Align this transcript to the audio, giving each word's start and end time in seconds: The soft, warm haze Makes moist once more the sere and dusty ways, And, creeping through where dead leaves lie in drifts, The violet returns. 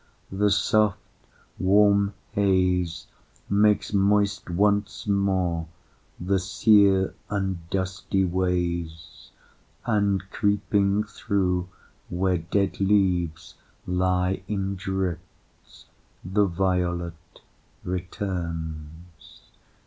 The 0.31 0.49
soft, 0.49 0.97
warm 1.59 2.15
haze 2.31 3.05
Makes 3.47 3.93
moist 3.93 4.49
once 4.49 5.05
more 5.05 5.67
the 6.19 6.39
sere 6.39 7.13
and 7.29 7.69
dusty 7.69 8.25
ways, 8.25 9.29
And, 9.85 10.27
creeping 10.31 11.03
through 11.03 11.69
where 12.09 12.39
dead 12.39 12.79
leaves 12.79 13.53
lie 13.85 14.41
in 14.47 14.75
drifts, 14.75 15.85
The 16.25 16.45
violet 16.47 17.13
returns. 17.83 19.43